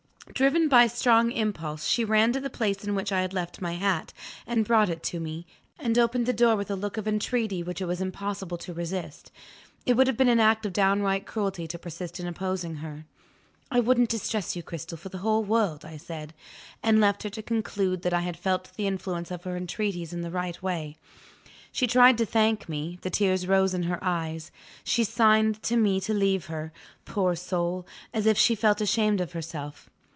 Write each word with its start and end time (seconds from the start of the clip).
Driven 0.33 0.69
by 0.69 0.87
strong 0.87 1.31
impulse, 1.33 1.85
she 1.85 2.05
ran 2.05 2.31
to 2.31 2.39
the 2.39 2.49
place 2.49 2.85
in 2.85 2.95
which 2.95 3.11
I 3.11 3.19
had 3.19 3.33
left 3.33 3.59
my 3.61 3.73
hat, 3.73 4.13
and 4.47 4.63
brought 4.63 4.87
it 4.89 5.03
to 5.03 5.19
me, 5.19 5.45
and 5.77 5.97
opened 5.99 6.25
the 6.25 6.31
door 6.31 6.55
with 6.55 6.71
a 6.71 6.75
look 6.77 6.95
of 6.95 7.05
entreaty 7.07 7.61
which 7.61 7.81
it 7.81 7.85
was 7.85 7.99
impossible 7.99 8.57
to 8.59 8.73
resist. 8.73 9.29
It 9.85 9.95
would 9.97 10.07
have 10.07 10.15
been 10.15 10.29
an 10.29 10.39
act 10.39 10.65
of 10.65 10.71
downright 10.71 11.25
cruelty 11.25 11.67
to 11.67 11.77
persist 11.77 12.17
in 12.17 12.27
opposing 12.27 12.75
her. 12.77 13.05
"I 13.69 13.81
wouldn't 13.81 14.07
distress 14.09 14.55
you, 14.55 14.63
Cristel, 14.63 14.97
for 14.97 15.09
the 15.09 15.17
whole 15.17 15.43
world," 15.43 15.83
I 15.83 15.97
said 15.97 16.33
and 16.81 17.01
left 17.01 17.23
her 17.23 17.29
to 17.31 17.41
conclude 17.43 18.01
that 18.03 18.13
I 18.13 18.21
had 18.21 18.37
felt 18.37 18.71
the 18.77 18.87
influence 18.87 19.31
of 19.31 19.43
her 19.43 19.57
entreaties 19.57 20.13
in 20.13 20.21
the 20.21 20.31
right 20.31 20.59
way. 20.63 20.95
She 21.73 21.87
tried 21.87 22.17
to 22.19 22.25
thank 22.25 22.69
me; 22.69 22.97
the 23.01 23.09
tears 23.09 23.47
rose 23.47 23.73
in 23.73 23.83
her 23.83 24.01
eyes 24.01 24.49
she 24.85 25.03
signed 25.03 25.61
to 25.63 25.75
me 25.75 25.99
to 25.99 26.13
leave 26.13 26.45
her, 26.45 26.71
poor 27.03 27.35
soul, 27.35 27.85
as 28.13 28.25
if 28.25 28.37
she 28.37 28.55
felt 28.55 28.79
ashamed 28.79 29.19
of 29.19 29.33
herself. 29.33 29.89